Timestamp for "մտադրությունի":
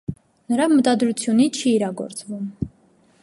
0.71-1.47